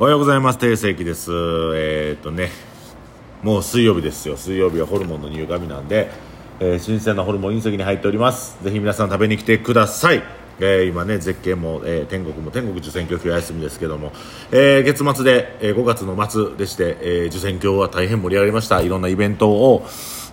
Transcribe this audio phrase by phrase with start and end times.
[0.00, 0.58] おはようございます。
[0.58, 1.30] 定世紀です。
[1.30, 2.48] えー、っとね
[3.42, 4.38] もう水曜日ですよ。
[4.38, 6.10] 水曜日はホルモンの入荷日なんで、
[6.58, 8.56] えー新鮮なホルモン隕石に入っております。
[8.64, 10.22] ぜひ皆さん食べに来てください。
[10.58, 14.12] えー今ね絶景も、えー天国も天国受選挙今日休みですけども、
[14.52, 18.80] えー月末で、えー5月の末でして、えー受選挙は大変盛り上がりました。
[18.80, 19.82] いろんなイベントを、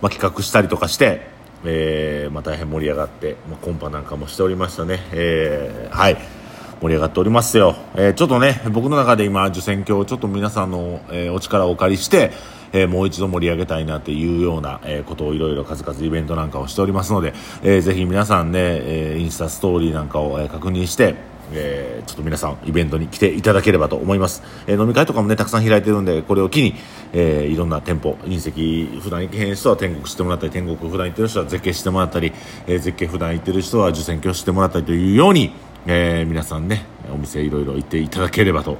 [0.00, 1.26] まあ、企画したりとかして、
[1.64, 6.35] えーまあ、大変盛り上がって、まあ、コンパなんかもしておりましたね、えーはい。
[6.80, 12.32] 盛り上がっておりますよ、えーちょっとね僕の中で今受選挙をちょっと皆さんの、えーお力をお借りして、
[12.72, 21.14] えーもう一度盛り上げたいなっていうような、えことをいろいろ数々イベントなんかをしておりますので、えーぜひ皆さんね、えインスタストーリーなんかを、え確認して
[21.52, 26.74] えーちょっと皆さんイベントに来ていただければと思います、えー飲み会とかもねたくさん開いてるんでこれを機に、
[27.12, 32.32] えーいろんな店舗隕石普段行けへん人は天国してもらったり天国普段行ってる人は絶景してもらったり、
[32.66, 35.52] えー絶景普段行ってる人は受選挙してもらったりというように、
[35.86, 38.78] えー皆さんねお店いろいろ行っていただければと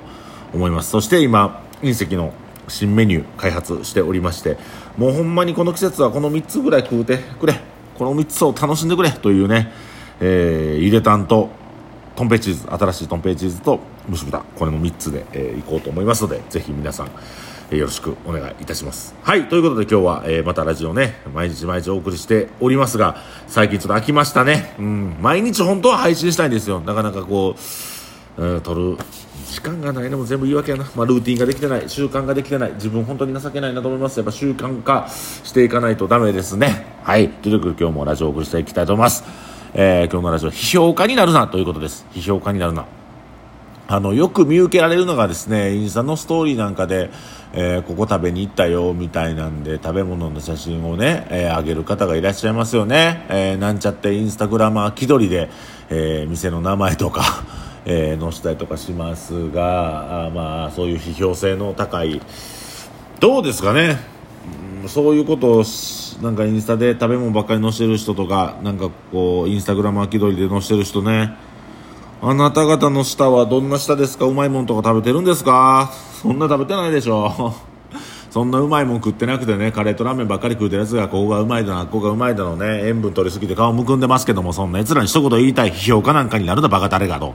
[0.53, 0.91] 思います。
[0.91, 2.33] そして今隕石の
[2.69, 4.57] 新メニュー開発しておりまして
[4.97, 7.61] もうほんまにこの季節はこの3つぐらい食うてくれ。
[7.97, 9.73] この3つを楽しんでくれというね、
[10.21, 11.49] えーゆでたんと
[12.15, 14.41] トンペイチーズ新しいトンペイチーズと蒸し豚。
[14.59, 17.11] これの3つで、えー、いこうと思いますのでぜひ皆さん、
[17.71, 19.15] えよろしくお願いいたします。
[19.23, 23.17] はいということで今日は、えまたラジオね毎日毎日お送りしておりますが
[23.49, 24.75] 最近ちょっと飽きましたね。
[24.79, 26.81] うん毎日本当は配信したいんですよ。
[26.81, 27.57] なかなかこ
[28.39, 28.97] う、うん、撮る
[29.51, 32.73] 時間がないのも全部言い訳やな、まあ、ルーティンができてない習慣ができてない。
[32.73, 34.19] 自分本当に情けないなと思います。
[34.19, 36.87] やっぱ習慣化していかないとダメですね。
[37.03, 39.25] はいということで今日もラジオをお送りしていきたいと思います、
[39.75, 42.07] えー今日のラジオ批評家になるなということです。
[42.13, 42.85] 批評家になるな。
[43.89, 47.11] あのよく見受けられるのがですねインスタのストーリーなんかで、
[47.53, 55.49] えーここ食べに行ったよみたいなんで食べ物の写真をね、えー上げる方がいらっしゃいますよね、えーなんちゃってインスタグラマー気取りで、
[55.89, 57.23] えー店の名前とか、
[57.87, 62.21] えー載せたりとかしますがあまあそういう批評性の高い
[63.21, 63.99] どうですかね？
[64.83, 65.65] うんそういうことを
[66.23, 71.35] なんかインスタで食べ物ばっかり載せてる人とかなんかこうインスタグラマー気取りで載せてる人ね
[72.23, 74.25] あなた方の舌はどんな舌ですか？
[74.25, 75.91] うまいもんとか食べてるんですか？
[76.23, 77.55] そんな食べてないでしょ。
[78.31, 82.83] そんなうまいもん食ってなくてねカレーとラーメンばっかり食うてるやつがここがうまいだなここがうまいだのね。
[82.85, 87.35] 塩分取りすぎて顔むくんでますけどもそんな奴らに一言言いたい批評家なんかになるだバカ誰かと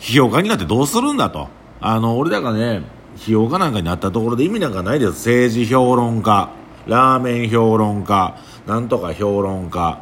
[0.00, 1.48] 批評家になってどうするんだと。
[1.80, 2.82] あの俺らがね
[3.16, 5.12] 批評家なんかになったところで意味なんかないです。
[5.12, 6.48] 政治評論家
[6.86, 8.36] ラーメン評論家
[8.66, 9.98] なんとか評論家。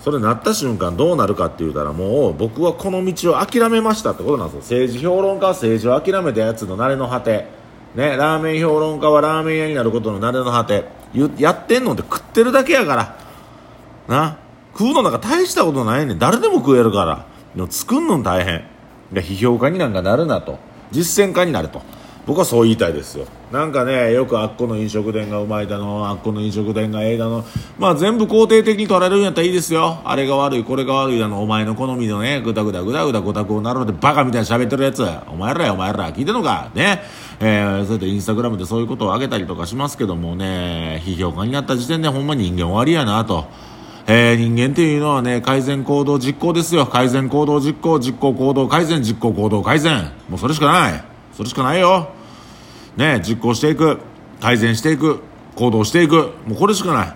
[0.00, 4.78] それなった瞬間どうなるかって言うたらもう僕はこの道を諦めましたってことなんですよ。
[4.82, 7.46] 政治評論家は政治を諦めたやつの慣れの果て。
[7.94, 10.84] ねラーメン評論家はラーメン屋になることの慣れの果て。
[11.38, 13.16] やってんのって食ってるだけやから。
[14.08, 14.38] な。
[14.72, 16.18] 食うのなんか大したことないねん。
[16.18, 17.26] 誰でも食えるから。
[17.56, 18.64] でも作んの大変。
[19.12, 20.58] で批評家になんかなるなと。
[20.92, 21.82] 実践家になると。
[22.28, 23.26] 僕はそう言いたいですよ。
[23.50, 27.42] なんかねよくあっこの飲食店がうまいだのあっこの飲食店がええだの。
[27.78, 30.02] まあ全部肯定的に取られるんやったらいいですよ。
[30.04, 31.42] あれが悪いこれが悪いだの。
[31.42, 35.02] お前の好みのねぐだぐだぐだぐだごたくをなるのでバカみたいに喋ってるやつ。
[35.28, 36.12] お前らやお前ら。
[36.12, 36.70] 聞いてんのか？
[36.74, 37.02] ね。
[37.40, 41.02] えー、そうやってインスタグラムでそういうことを上げたりとかしますけどもね。
[41.06, 43.46] 批評家になった時点でほんま人間終わりやなと。
[44.06, 46.84] えー人間っていうのはね改善行動実行ですよ。
[46.84, 50.12] 改善行動実行実行行動改善実行行動改善。
[50.28, 51.04] もうそれしかない。
[51.32, 52.17] それしかないよ。
[52.98, 53.98] ね実行していく
[54.40, 55.20] 改善していく
[55.56, 57.12] 行動していくもうこれしかない。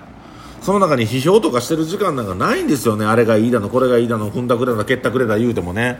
[0.63, 3.05] その中に批評とかしてる時間なんかないんですよね。
[3.05, 5.99] あれがいいだのこれがいいだの踏んだくれだ蹴ったくれだ言うてもね。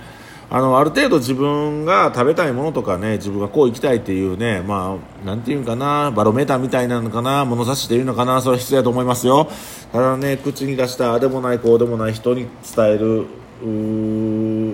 [0.51, 9.49] あのある程度自分が食べたいものとかね自分がこう生きたいっていうねまあなんていうんかなバロメーターみたいなのかな物差しっていうのかなそれは必要だと思いますよ。
[9.93, 13.27] ただね口に出したあでもないこうでもない人に伝える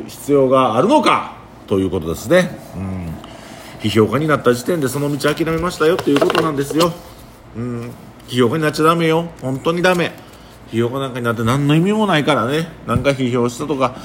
[0.08, 1.36] 必要があるのか
[1.66, 2.58] ということですね。
[2.76, 3.27] うん。
[3.80, 6.92] 批評家になった時点でその道諦めましたよっていうことなんですよ。
[7.56, 7.90] うん。
[8.26, 9.28] 批評家になっちゃダメよ。
[9.40, 10.12] 本当にダメ。
[10.70, 12.68] 批評家なんかになって何の意味もないからね。
[12.86, 13.96] なんか批評したとか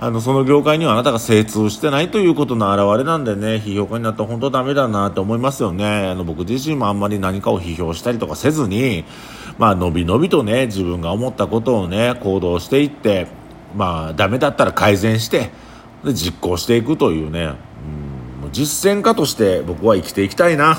[0.00, 3.62] あのその業界にはあなたが精通してないということの表れなんでね。
[3.64, 6.08] 批評家になったら本当ダメだなって思いますよね。
[6.10, 9.04] あの僕自身もあんまり何かを批評したりとかせずに
[9.58, 13.28] まあのびのびとね自分が思ったことをね行動していって
[13.74, 15.50] まあダメだったら改善して
[16.04, 17.71] で実行していくというね。
[18.52, 20.78] 実践家として僕は生きていきたいな。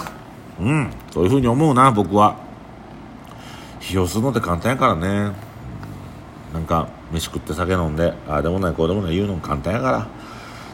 [0.60, 0.92] うん。
[1.12, 2.38] そういうふうに思うな僕は。
[3.82, 5.32] 批評するのって簡単やからね。
[6.54, 10.08] なんか飯食って酒飲んでああでもないこうでもない言うのも簡単やから。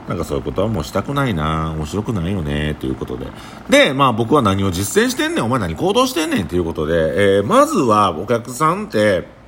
[0.10, 1.72] なんかそういうことはもうしたくないな。
[1.72, 2.76] 面白くないよね。
[2.80, 3.28] ということで。
[3.70, 5.46] でまあ僕は何を実践してんねん。
[5.46, 6.48] お前何行動してんねん。
[6.48, 9.39] ということで、えーまずはお客さんって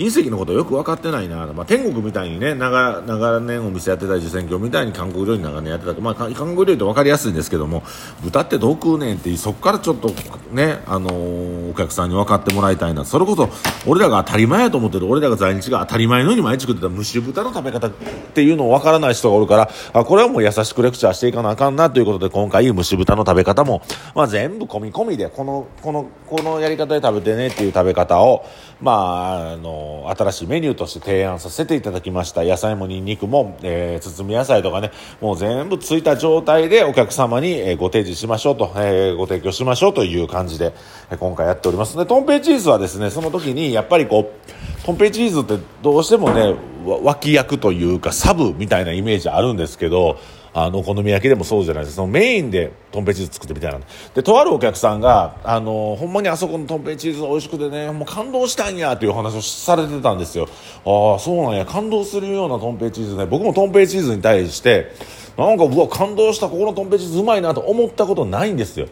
[0.00, 6.00] 隕石のことよく分かってないな、まあ、天国みたいにね長長年お店やってた受選挙みたいに韓国料理長年やってた。
[6.00, 7.82] まあ、韓国料理って分かりやすいんですけども
[8.22, 10.14] 豚ってどう食うねんってそこからちょっと
[10.52, 13.04] ね、あのー、お客さんに分かってもらいたいな。
[13.04, 13.50] それこそ
[13.86, 15.06] 俺らが当たり前やと思ってる。
[15.06, 16.88] 俺らが在日が当たり前のように毎日食ってた。
[16.88, 17.90] 蒸し豚の食べ方っ
[18.34, 23.82] ていうのを分からない人がおるからあこれはもう優しくレクチャーしていかなあかんなということで今回蒸し豚の食べ方も、
[24.14, 28.44] まあ、全部込み込みでこのこのこのやり方で食べてねっていう食べ方を、
[28.80, 32.42] まあ、あの新しいメニューとして提案させていただきました。
[32.42, 34.90] 野菜もニンニクも、えー、包み野菜とかね
[35.20, 40.74] もう全部ついた状態でお客様に、え、ご提示しましょうと、えー、ご提供しましょうという感じで、
[41.10, 41.96] え、今回やっております。
[41.96, 46.54] でトンペイチーズはですねその時にやっぱりこうトンペイチーズってどうしてもね
[46.84, 50.18] 脇役というかサブみたいなイメージあるんですけど
[50.52, 52.02] あのお好み焼きでもそうじゃないですか。
[52.02, 53.80] そのメインでとんぺいチーズ作ってみたいな。
[54.14, 60.48] でとあるお客さんがあのほんまにあそこのとんぺいチーズ美味しくてねもう感動したんやっていう話をされてたんですよ。
[60.84, 61.64] ああそうなんや。
[61.66, 63.26] 感動するようなとんぺいチーズね。
[63.26, 64.92] 僕もとんぺいチーズに対して
[65.36, 66.48] なんかうわ感動した。
[66.48, 68.88] ここのとんぺいチーズうまいなと思ったことないんですよ。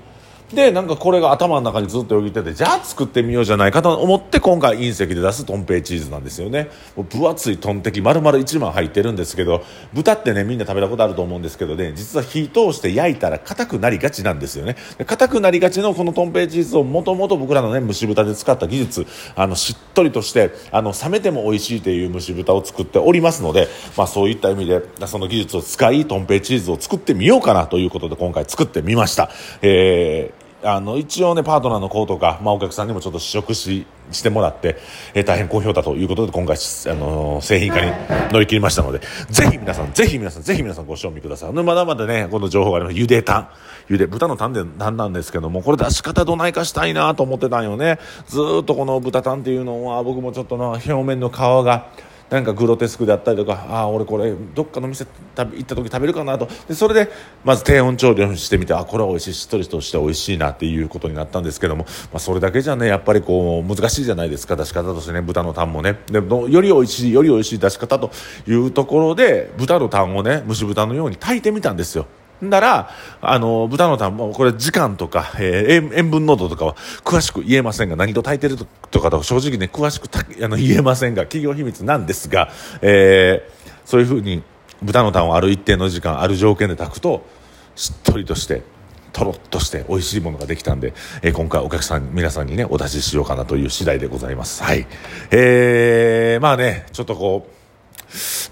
[0.52, 6.70] でなんかこれが頭の中にずっとよぎっててじゃあ作ってみようじゃないかと思って今回隕石で出すトンペイチーズなんですよね。
[7.10, 9.62] 分厚いトンテキ丸々1枚入ってるんですけど
[9.92, 14.76] 豚ってねみんな食べたことあると思うんですけどね実は火通して焼いたら硬くなりがちなんですよね。
[15.04, 19.06] 硬くなりがちのこのトンペイチーズをもともと僕らのね蒸し豚で使った技術
[19.36, 23.68] あのしっとりとしてあの冷めても美味しいという蒸し豚を作っておりますので、
[23.98, 29.30] まあ、そういった意味でその技術を使いトンペイチーズを作ってみようかなということで今回作ってみました、
[29.60, 34.76] えーあの一応ねパートナーの子とか、まあ、お客さんにもちょっと試食ししてもらって、
[35.14, 37.92] えー、大変好評だということで今回、あのー、製品化に
[38.32, 41.52] 乗り切りましたのでぜひ皆さんぜひ皆さんぜひ皆さんご賞味ください。
[41.52, 42.96] まだまだねこの情報があります。
[42.96, 43.48] ゆでタン
[43.88, 47.98] ゆで豚のタンでタンなんですけどもこれ出し方どないかしたいなと思ってたんよね。
[48.26, 51.88] ずっとこの豚タンっていうのは僕もちょっとな表面の皮が
[52.30, 56.48] なんかグロテスクであったりとかああ俺これどっかの店行った時食べるかなと。
[56.68, 57.10] でそれで
[57.44, 59.34] まず低温調理をしてみてあこれは美味しい。
[59.34, 64.56] しっとりとして美味しいなっていうことになったんですけども、まあ、それだけじゃねやっぱりこう難しいじゃないですか。
[64.56, 66.00] 出し方としてね豚のタンもね。
[66.06, 68.10] でもより美味しいより美味しい出し方と
[68.46, 72.06] いうところで豚のタンをね蒸し豚のように炊いてみたんですよ。
[72.40, 72.90] なら、
[73.20, 76.74] あの、豚のタンも、これ時間とか、えー、塩分濃度とかは
[77.04, 80.08] 詳しく言えませんが、何と炊いてるとかと正直ね、詳しく
[80.44, 82.50] あの言えませんが、企業秘密なんですが、
[82.80, 84.42] えー、そういうふうに
[84.82, 87.26] 豚のタンをある一定の時間、ある条件で炊くと、
[87.74, 88.62] しっとりとして、
[89.12, 94.62] とろっとして美味しいものができたんで、えー、今回お客さん、皆さんにね、お出ししようかなという次第でございます。
[94.62, 94.86] はい。
[95.32, 97.57] えー、まあね、ちょっとこう、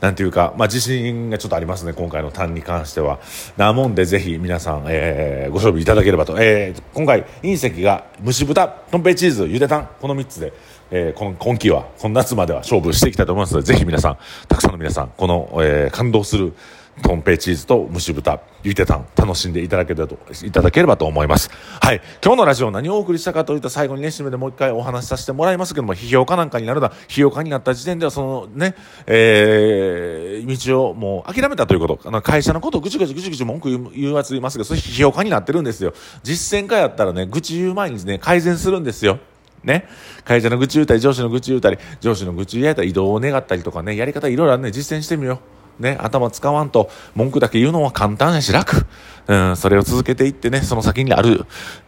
[0.01, 3.19] なんていうか、まあ、自信がちょっとありますね、今回の単に関しては。
[3.57, 6.37] なもんで、ぜひ皆さん、えー、ご賞味いただければと。
[6.39, 10.53] えー、今回、隕石が蒸し豚、とんぺいチーズ、ゆでたん、この3つで、
[10.91, 14.19] えー、この今季は、この夏までは勝負していきたいと思いますので、ぜひ皆さん、
[14.49, 16.55] たくさんの皆さん、この、えー、感動する、
[17.03, 21.51] トンペイチーズと蒸し豚、ゆでたん、楽しんでいただければと、いただければと思います。
[21.81, 22.01] はい。
[22.25, 28.75] 今日のラジオ何をお送りしたかというと、最後にね、締めでもう一回お話しさせてもらいますけども、批評家なんかになるな、批評家になった時点では、そのね、
[29.07, 32.01] えー、道をもう諦めたということ。
[32.07, 35.93] あの、会社のことをぐちぐちぐちぐち文句言う言うやついますけど、それ批評家になってるんですよ。
[36.23, 39.19] 実践家やったらね、愚痴言う前にね、改善するんですよ。
[39.63, 39.87] ね。
[40.25, 45.66] 会社の愚痴言うたり、上司の愚痴言うたり、上司の愚痴言うたり、移動を願ったりとかね、やり方いろいろあるね、実践してみよう。
[45.79, 48.87] ね、頭使わんと文句だけ言うのは簡単やし楽。
[49.29, 51.47] うん、それを続けていってね、その先にある、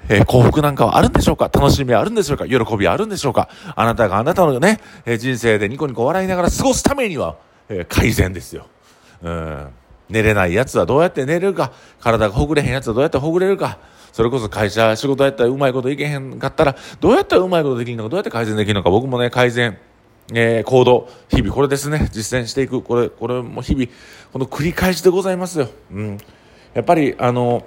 [0.09, 1.50] えー、幸福なんかはあるんでしょうか？
[1.52, 2.49] 楽しみはあるんでしょうか？
[2.49, 3.49] 喜びはあるんでしょうか？
[3.76, 7.37] あなたがあなたのね、えー、人生でニコニコ笑いながら過ごすためには、
[7.68, 8.66] えー、改善ですよ。
[9.23, 9.68] うん。
[10.09, 13.78] 寝れない奴はどうやって寝れるか、体がほぐれへん奴はどうやってほぐれるか、
[14.11, 19.76] それこそ会社、仕事やったらうまいこといけへんかったら、どうやったらうまいことできるのか、どうやって改善できるのか、僕もね、改善、
[20.35, 23.87] えー、行動、日々これですね、実践していく、これ、これも日々、
[24.32, 25.68] この繰り返しでございますよ。
[25.90, 26.18] うん。
[26.75, 27.64] やっぱり、あの、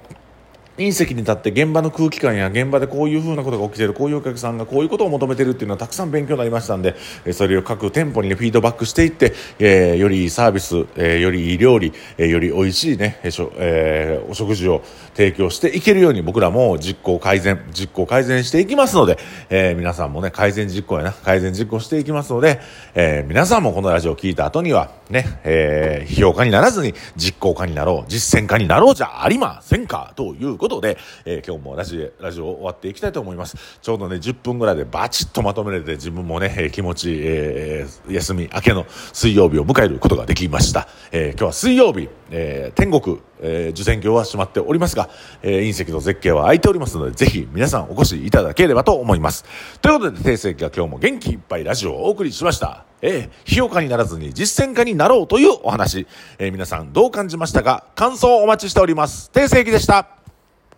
[0.78, 6.96] 隕石に立って現場の空気感や現場でこういうふうなことが起きているこういうお客さんがこういうことを求めているっていうのはたくさん勉強になりましたんで
[7.34, 19.18] それを各店舗に、フィードバックしていって、えー、よりいいサービス、えー、よりいい料理、えー、より美味しいね、え、お食事を提供していけるように僕らも実行改善実行改善していきますので、
[19.50, 22.62] え、皆さんもね改善実行やな改善実行していきますので、
[22.96, 33.58] え、皆さんもこのラジオを聞いた後にはね、えー、評価にならずに実行家になろう実践家になろうじゃありませんかということで、えー、今日もラジラジオ終わっていきたいと思います。
[33.82, 40.88] ちょうどね、10分ぐらいでバチッとまとめれて自分もね、えー、気持ち、えー、休み明けの水曜日を迎えることができました。
[41.12, 45.10] えー、今日は水曜日、えー、天国、えー、受選業は閉まっておりますが、
[45.42, 49.44] えー、隕石の絶景は空いておりますので、ぜひ皆さんお越しいただければと思います。
[49.82, 52.86] ということで、定石が今日も元気いっぱいラジオをお送りしました。
[53.02, 56.06] えー、費用化にならずに実践家になろうというお話、
[56.38, 57.86] えー、皆さんどう感じましたか？
[57.96, 59.32] 感想をお待ちしております。
[59.32, 60.21] 定世紀でした。